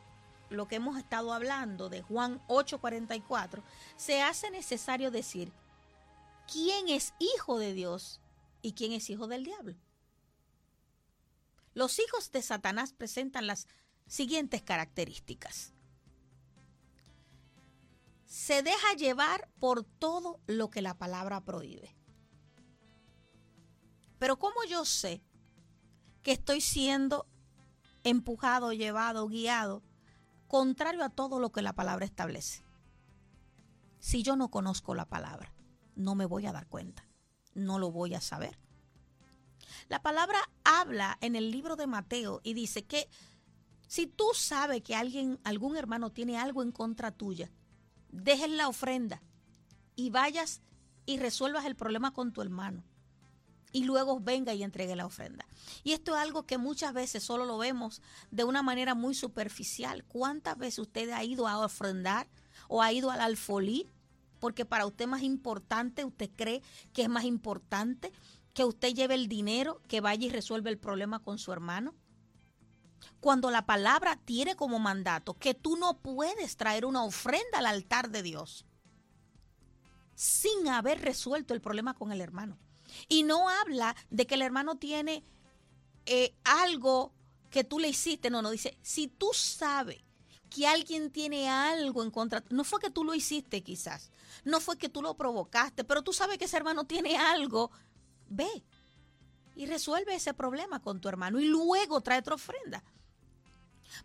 [0.50, 3.62] lo que hemos estado hablando de Juan 8:44,
[3.96, 5.52] se hace necesario decir
[6.50, 8.20] quién es hijo de Dios
[8.62, 9.76] y quién es hijo del diablo.
[11.74, 13.66] Los hijos de Satanás presentan las
[14.06, 15.72] siguientes características.
[18.26, 21.96] Se deja llevar por todo lo que la palabra prohíbe.
[24.18, 25.22] Pero ¿cómo yo sé
[26.22, 27.26] que estoy siendo
[28.04, 29.82] empujado, llevado, guiado
[30.54, 32.62] contrario a todo lo que la palabra establece.
[33.98, 35.52] Si yo no conozco la palabra,
[35.96, 37.08] no me voy a dar cuenta,
[37.54, 38.56] no lo voy a saber.
[39.88, 43.08] La palabra habla en el libro de Mateo y dice que
[43.88, 47.50] si tú sabes que alguien, algún hermano tiene algo en contra tuya,
[48.12, 49.24] dejes la ofrenda
[49.96, 50.62] y vayas
[51.04, 52.84] y resuelvas el problema con tu hermano
[53.74, 55.48] y luego venga y entregue la ofrenda.
[55.82, 60.04] Y esto es algo que muchas veces solo lo vemos de una manera muy superficial.
[60.04, 62.28] ¿Cuántas veces usted ha ido a ofrendar
[62.68, 63.90] o ha ido al alfolí?
[64.38, 68.12] Porque para usted más importante, usted cree que es más importante
[68.52, 71.96] que usted lleve el dinero, que vaya y resuelva el problema con su hermano.
[73.18, 78.10] Cuando la palabra tiene como mandato que tú no puedes traer una ofrenda al altar
[78.10, 78.66] de Dios
[80.14, 82.56] sin haber resuelto el problema con el hermano.
[83.08, 85.24] Y no habla de que el hermano tiene
[86.06, 87.12] eh, algo
[87.50, 88.30] que tú le hiciste.
[88.30, 90.02] No, no, dice, si tú sabes
[90.50, 94.12] que alguien tiene algo en contra, no fue que tú lo hiciste quizás,
[94.44, 97.72] no fue que tú lo provocaste, pero tú sabes que ese hermano tiene algo,
[98.28, 98.64] ve
[99.56, 102.84] y resuelve ese problema con tu hermano y luego trae otra ofrenda.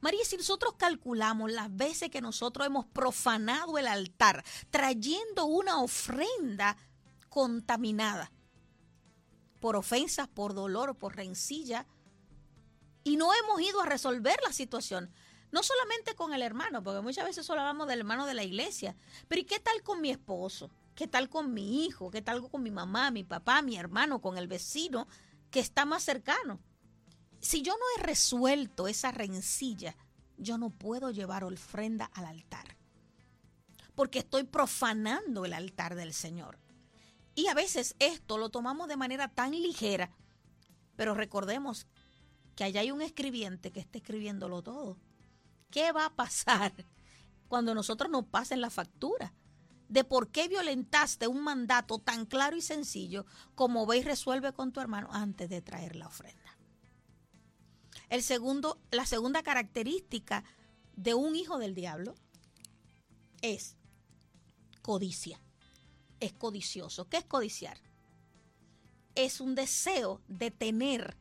[0.01, 6.77] María, si nosotros calculamos las veces que nosotros hemos profanado el altar trayendo una ofrenda
[7.29, 8.31] contaminada,
[9.59, 11.85] por ofensas, por dolor, por rencilla.
[13.03, 15.11] Y no hemos ido a resolver la situación.
[15.51, 18.95] No solamente con el hermano, porque muchas veces solo hablamos del hermano de la iglesia.
[19.27, 20.69] Pero ¿y qué tal con mi esposo?
[20.93, 22.11] ¿Qué tal con mi hijo?
[22.11, 25.07] ¿Qué tal con mi mamá, mi papá, mi hermano, con el vecino
[25.49, 26.59] que está más cercano?
[27.39, 29.95] Si yo no he resuelto esa rencilla,
[30.37, 32.77] yo no puedo llevar ofrenda al altar.
[33.95, 36.59] Porque estoy profanando el altar del Señor.
[37.39, 40.11] Y a veces esto lo tomamos de manera tan ligera,
[40.97, 41.87] pero recordemos
[42.53, 44.97] que allá hay un escribiente que está escribiéndolo todo.
[45.71, 46.73] ¿Qué va a pasar
[47.47, 49.33] cuando nosotros nos pasen la factura?
[49.87, 53.25] de por qué violentaste un mandato tan claro y sencillo
[53.55, 56.59] como veis resuelve con tu hermano antes de traer la ofrenda.
[58.09, 60.43] El segundo, la segunda característica
[60.95, 62.13] de un hijo del diablo
[63.41, 63.77] es
[64.83, 65.41] codicia
[66.19, 67.07] es codicioso.
[67.07, 67.77] ¿Qué es codiciar?
[69.15, 71.17] Es un deseo de tener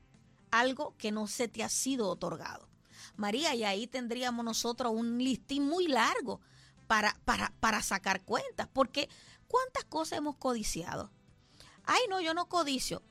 [0.51, 2.69] algo que no se te ha sido otorgado.
[3.17, 6.41] María, y ahí tendríamos nosotros un listín muy largo
[6.87, 9.09] para, para, para sacar cuentas, porque
[9.47, 11.11] ¿cuántas cosas hemos codiciado?
[11.85, 13.03] Ay, no, yo no codicio.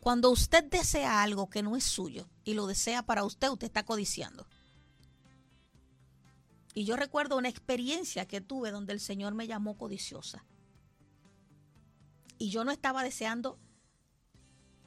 [0.00, 3.84] Cuando usted desea algo que no es suyo y lo desea para usted, usted está
[3.84, 4.46] codiciando.
[6.74, 10.44] Y yo recuerdo una experiencia que tuve donde el Señor me llamó codiciosa
[12.44, 13.58] y yo no estaba deseando,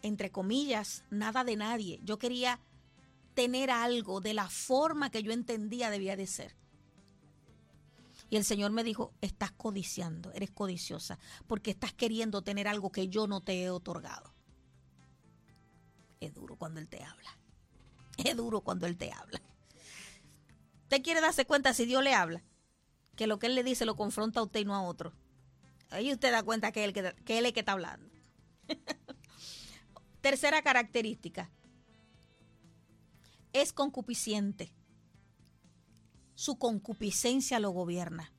[0.03, 1.99] entre comillas, nada de nadie.
[2.03, 2.59] Yo quería
[3.33, 6.55] tener algo de la forma que yo entendía debía de ser.
[8.29, 13.07] Y el Señor me dijo, estás codiciando, eres codiciosa, porque estás queriendo tener algo que
[13.07, 14.35] yo no te he otorgado.
[16.19, 17.39] Es duro cuando Él te habla.
[18.17, 19.41] Es duro cuando Él te habla.
[20.83, 22.43] Usted quiere darse cuenta si Dios le habla,
[23.15, 25.11] que lo que Él le dice lo confronta a usted y no a otro.
[25.89, 28.09] Ahí usted da cuenta que, él, que, es el que está hablando.
[30.21, 31.49] Tercera característica.
[33.53, 34.73] Es concupisciente.
[36.35, 38.33] Su concupiscencia lo gobierna.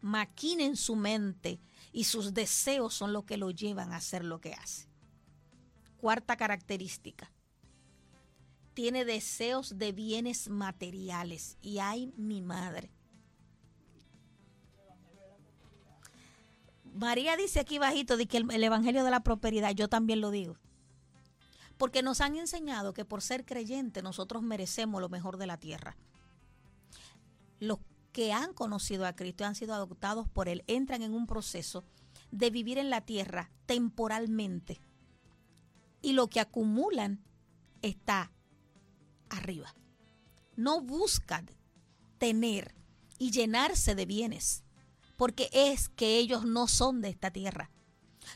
[0.00, 1.60] Maquina en su mente
[1.92, 4.88] y sus deseos son lo que lo llevan a hacer lo que hace.
[5.96, 7.32] Cuarta característica.
[8.74, 11.56] Tiene deseos de bienes materiales.
[11.62, 12.90] Y ay, mi madre.
[16.94, 20.30] María dice aquí bajito de que el, el, Evangelio de la Prosperidad, yo también lo
[20.30, 20.56] digo.
[21.76, 25.96] Porque nos han enseñado que por ser creyente nosotros merecemos lo mejor de la tierra.
[27.58, 27.78] Los
[28.12, 31.84] que han conocido a Cristo y han sido adoptados por Él entran en un proceso
[32.30, 34.80] de vivir en la tierra temporalmente.
[36.00, 37.24] Y lo que acumulan
[37.82, 38.30] está
[39.30, 39.74] arriba.
[40.54, 41.50] No buscan
[42.18, 42.74] tener
[43.18, 44.63] y llenarse de bienes,
[45.16, 47.70] porque es que ellos no son de esta tierra.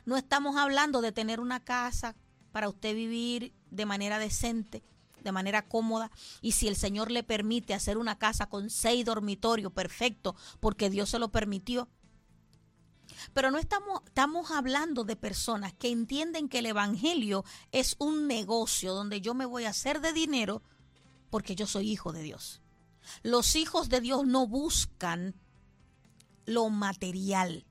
[0.05, 2.17] No estamos hablando de tener una casa
[2.53, 4.83] para usted vivir de manera decente,
[5.23, 6.11] de manera cómoda
[6.41, 11.11] y si el Señor le permite hacer una casa con seis dormitorios, perfecto, porque Dios
[11.11, 11.89] se lo permitió.
[13.33, 18.95] Pero no estamos, estamos hablando de personas que entienden que el Evangelio es un negocio
[18.95, 20.63] donde yo me voy a hacer de dinero
[21.31, 22.63] porque yo soy hijo de Dios.
[23.23, 25.35] Los hijos de Dios no buscan
[26.49, 27.67] lo material.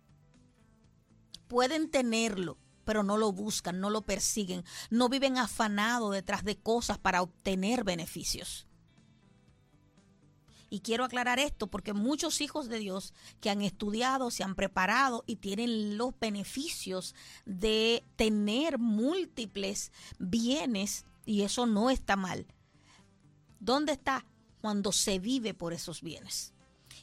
[1.48, 6.98] Pueden tenerlo, pero no lo buscan, no lo persiguen, no viven afanados detrás de cosas
[6.98, 8.68] para obtener beneficios.
[10.70, 15.24] Y quiero aclarar esto porque muchos hijos de Dios que han estudiado, se han preparado
[15.26, 17.16] y tienen los beneficios
[17.46, 22.46] de tener múltiples bienes, y eso no está mal.
[23.60, 24.26] ¿Dónde está?
[24.62, 26.54] Cuando se vive por esos bienes.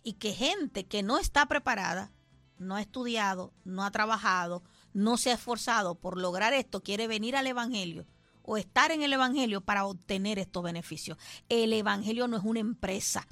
[0.04, 2.12] Y que gente que no está preparada,
[2.58, 7.34] no ha estudiado, no ha trabajado, no se ha esforzado por lograr esto, quiere venir
[7.34, 8.06] al Evangelio
[8.42, 11.18] o estar en el Evangelio para obtener estos beneficios.
[11.48, 13.26] El Evangelio no es una empresa.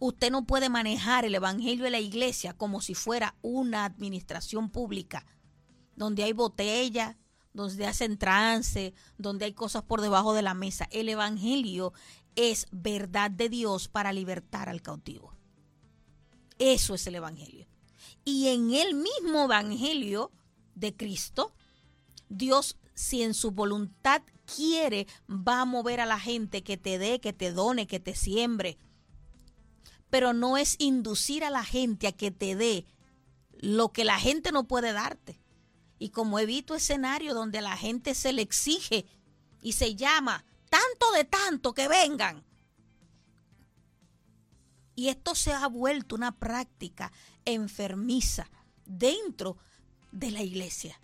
[0.00, 5.24] Usted no puede manejar el Evangelio de la iglesia como si fuera una administración pública,
[5.94, 7.16] donde hay botella,
[7.52, 10.88] donde hacen trance, donde hay cosas por debajo de la mesa.
[10.90, 11.92] El Evangelio
[12.36, 15.34] es verdad de Dios para libertar al cautivo.
[16.58, 17.66] Eso es el Evangelio.
[18.24, 20.30] Y en el mismo Evangelio
[20.74, 21.54] de Cristo,
[22.28, 27.20] Dios, si en su voluntad quiere, va a mover a la gente que te dé,
[27.20, 28.78] que te done, que te siembre.
[30.10, 32.86] Pero no es inducir a la gente a que te dé
[33.52, 35.40] lo que la gente no puede darte.
[35.98, 39.06] Y como he visto escenarios donde la gente se le exige
[39.62, 40.44] y se llama
[40.74, 42.44] tanto de tanto que vengan.
[44.96, 47.12] Y esto se ha vuelto una práctica
[47.44, 48.50] enfermiza
[48.84, 49.56] dentro
[50.10, 51.00] de la iglesia.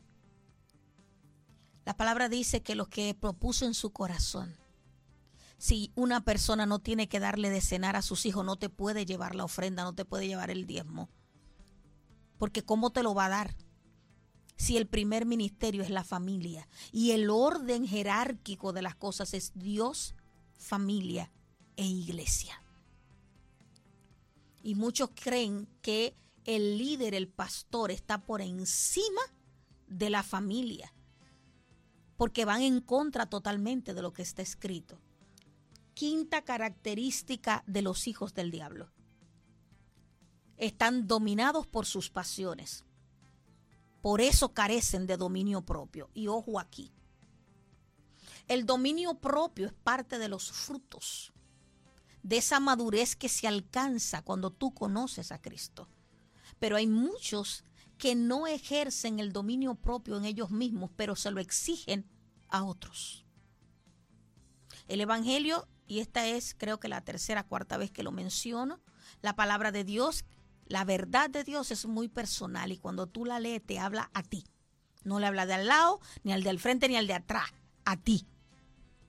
[1.84, 4.56] La palabra dice que lo que propuso en su corazón,
[5.56, 9.06] si una persona no tiene que darle de cenar a sus hijos, no te puede
[9.06, 11.08] llevar la ofrenda, no te puede llevar el diezmo.
[12.38, 13.56] Porque ¿cómo te lo va a dar?
[14.60, 19.52] Si el primer ministerio es la familia y el orden jerárquico de las cosas es
[19.54, 20.14] Dios,
[20.52, 21.32] familia
[21.78, 22.62] e iglesia.
[24.62, 29.22] Y muchos creen que el líder, el pastor, está por encima
[29.86, 30.92] de la familia,
[32.18, 35.00] porque van en contra totalmente de lo que está escrito.
[35.94, 38.90] Quinta característica de los hijos del diablo.
[40.58, 42.84] Están dominados por sus pasiones.
[44.02, 46.10] Por eso carecen de dominio propio.
[46.14, 46.92] Y ojo aquí.
[48.48, 51.32] El dominio propio es parte de los frutos
[52.22, 55.88] de esa madurez que se alcanza cuando tú conoces a Cristo.
[56.58, 57.64] Pero hay muchos
[57.98, 62.06] que no ejercen el dominio propio en ellos mismos, pero se lo exigen
[62.48, 63.24] a otros.
[64.88, 68.80] El Evangelio, y esta es creo que la tercera, cuarta vez que lo menciono,
[69.22, 70.24] la palabra de Dios,
[70.70, 74.22] la verdad de Dios es muy personal y cuando tú la lees te habla a
[74.22, 74.44] ti.
[75.02, 77.50] No le habla de al lado, ni al del frente, ni al de atrás,
[77.84, 78.28] a ti.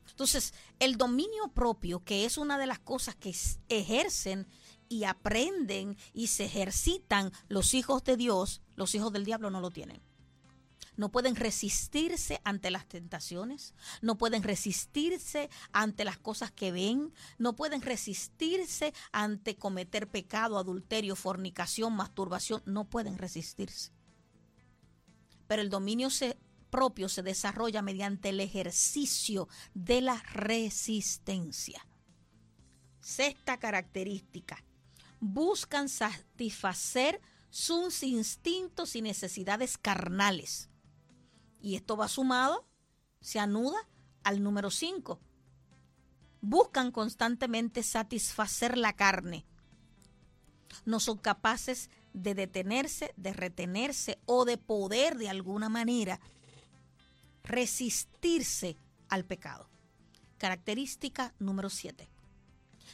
[0.10, 3.36] Entonces, el dominio propio, que es una de las cosas que
[3.70, 4.48] ejercen
[4.90, 9.70] y aprenden y se ejercitan los hijos de Dios, los hijos del diablo no lo
[9.70, 10.02] tienen.
[11.02, 13.74] No pueden resistirse ante las tentaciones,
[14.04, 21.16] no pueden resistirse ante las cosas que ven, no pueden resistirse ante cometer pecado, adulterio,
[21.16, 23.92] fornicación, masturbación, no pueden resistirse.
[25.48, 26.10] Pero el dominio
[26.70, 31.84] propio se desarrolla mediante el ejercicio de la resistencia.
[33.00, 34.64] Sexta característica,
[35.20, 40.71] buscan satisfacer sus instintos y necesidades carnales.
[41.62, 42.66] Y esto va sumado,
[43.20, 43.78] se anuda
[44.24, 45.20] al número 5.
[46.42, 49.46] Buscan constantemente satisfacer la carne.
[50.86, 56.20] No son capaces de detenerse, de retenerse o de poder de alguna manera
[57.44, 58.78] resistirse
[59.10, 59.70] al pecado.
[60.38, 62.10] Característica número 7.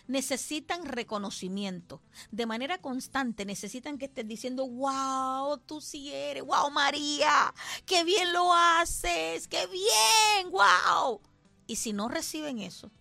[0.08, 2.02] Necesitan reconocimiento.
[2.32, 7.54] De manera constante necesitan que estén diciendo, wow, tú sí eres, wow, María,
[7.86, 11.22] qué bien lo haces, qué bien, wow.
[11.68, 12.92] Y si no reciben eso,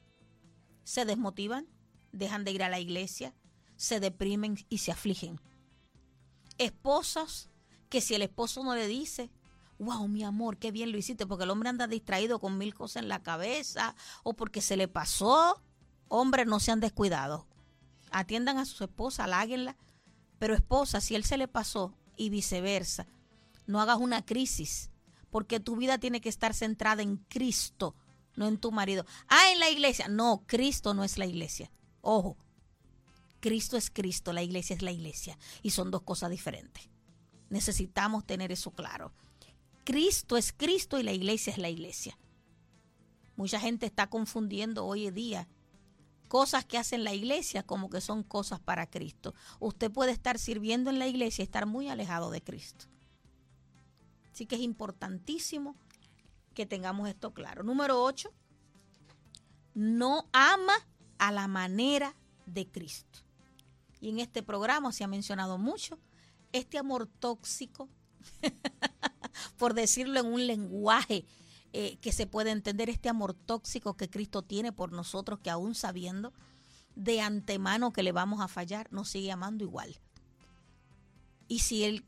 [0.83, 1.69] se desmotivan,
[2.13, 3.35] dejan de ir a la iglesia,
[3.77, 5.41] se deprimen y se afligen.
[6.59, 7.51] Esposas
[7.89, 9.31] que si el esposo no le dice,
[9.79, 13.03] wow, mi amor, qué bien lo hiciste, porque el hombre anda distraído con mil cosas
[13.03, 15.63] en la cabeza o porque se le pasó.
[16.09, 17.47] Hombres no se han descuidado.
[18.11, 19.77] Atiendan a su esposa, haláguenla.
[20.39, 23.07] Pero esposa, si él se le pasó y viceversa,
[23.67, 24.91] no hagas una crisis,
[25.31, 27.95] porque tu vida tiene que estar centrada en Cristo,
[28.37, 29.05] no en tu marido.
[29.29, 30.09] Ah, en la iglesia.
[30.09, 31.71] No, Cristo no es la iglesia.
[32.01, 32.37] Ojo,
[33.41, 35.39] Cristo es Cristo, la iglesia es la iglesia.
[35.63, 36.89] Y son dos cosas diferentes.
[37.49, 39.13] Necesitamos tener eso claro.
[39.85, 42.19] Cristo es Cristo y la iglesia es la iglesia.
[43.37, 45.49] Mucha gente está confundiendo hoy en día
[46.37, 49.34] cosas que hacen la iglesia como que son cosas para Cristo.
[49.59, 52.84] Usted puede estar sirviendo en la iglesia y estar muy alejado de Cristo.
[54.34, 55.76] Así que es importantísimo
[56.53, 57.62] que tengamos esto claro.
[57.62, 58.30] Número 8,
[59.72, 60.74] no ama
[61.16, 62.14] a la manera
[62.45, 63.20] de Cristo.
[63.99, 65.99] Y en este programa se ha mencionado mucho
[66.53, 67.89] este amor tóxico
[69.57, 71.24] por decirlo en un lenguaje
[71.79, 75.74] eh, que se puede entender, este amor tóxico que Cristo tiene por nosotros, que aún
[75.74, 76.33] sabiendo
[76.95, 80.01] de antemano que le vamos a fallar, nos sigue amando igual.
[81.49, 82.07] Y si él,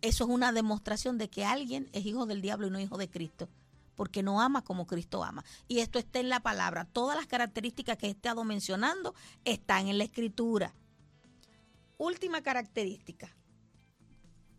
[0.00, 3.10] eso es una demostración de que alguien es hijo del diablo y no hijo de
[3.10, 3.48] Cristo,
[3.96, 5.44] porque no ama como Cristo ama.
[5.66, 6.84] Y esto está en la palabra.
[6.84, 10.72] Todas las características que he estado mencionando están en la escritura.
[11.98, 13.34] Última característica,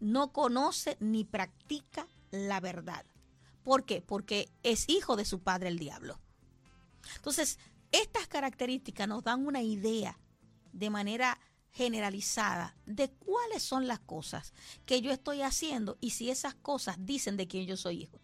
[0.02, 3.06] no conoce ni practica la verdad.
[3.66, 4.00] ¿Por qué?
[4.00, 6.20] Porque es hijo de su padre el diablo.
[7.16, 7.58] Entonces,
[7.92, 10.20] estas características nos dan una idea
[10.72, 11.40] de manera
[11.72, 14.54] generalizada de cuáles son las cosas
[14.86, 18.22] que yo estoy haciendo y si esas cosas dicen de quién yo soy hijo.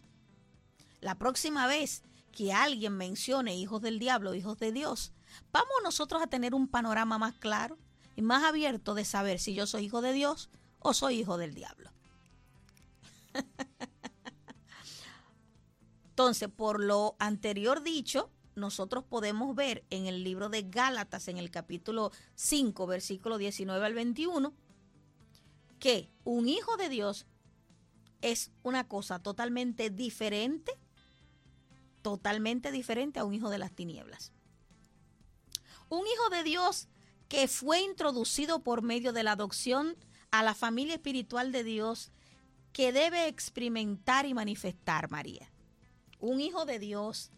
[1.00, 5.12] La próxima vez que alguien mencione hijos del diablo, hijos de Dios,
[5.50, 7.78] vamos nosotros a tener un panorama más claro
[8.14, 11.52] y más abierto de saber si yo soy hijo de Dios o soy hijo del
[11.52, 11.90] diablo.
[16.22, 21.50] Entonces, por lo anterior dicho, nosotros podemos ver en el libro de Gálatas, en el
[21.50, 24.54] capítulo 5, versículo 19 al 21,
[25.80, 27.26] que un hijo de Dios
[28.20, 30.78] es una cosa totalmente diferente,
[32.02, 34.30] totalmente diferente a un hijo de las tinieblas.
[35.88, 36.86] Un hijo de Dios
[37.26, 39.96] que fue introducido por medio de la adopción
[40.30, 42.12] a la familia espiritual de Dios
[42.72, 45.51] que debe experimentar y manifestar María.
[46.22, 47.30] Un hijo de Dios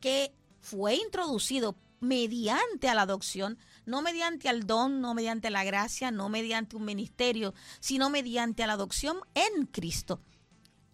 [0.00, 6.10] que fue introducido mediante a la adopción, no mediante al don, no mediante la gracia,
[6.10, 10.22] no mediante un ministerio, sino mediante a la adopción en Cristo.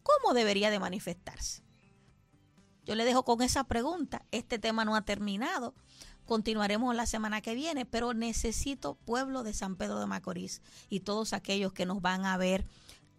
[0.02, 1.62] ¿Cómo debería de manifestarse?
[2.84, 4.26] Yo le dejo con esa pregunta.
[4.32, 5.74] Este tema no ha terminado.
[6.24, 11.32] Continuaremos la semana que viene, pero necesito pueblo de San Pedro de Macorís y todos
[11.32, 12.66] aquellos que nos van a ver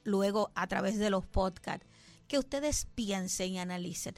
[0.03, 1.85] luego a través de los podcasts,
[2.27, 4.15] que ustedes piensen y analicen.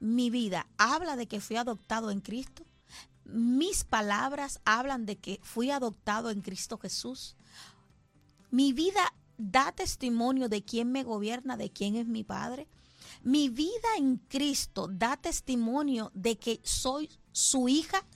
[0.00, 2.64] Mi vida habla de que fui adoptado en Cristo.
[3.24, 7.36] Mis palabras hablan de que fui adoptado en Cristo Jesús.
[8.50, 12.68] Mi vida da testimonio de quién me gobierna, de quién es mi Padre.
[13.22, 18.06] Mi vida en Cristo da testimonio de que soy su hija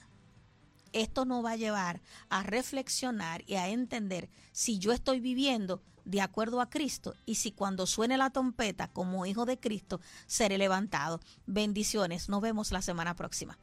[0.93, 6.21] esto nos va a llevar a reflexionar y a entender si yo estoy viviendo de
[6.21, 11.19] acuerdo a Cristo y si cuando suene la trompeta como hijo de Cristo seré levantado.
[11.45, 13.57] Bendiciones, nos vemos la semana próxima.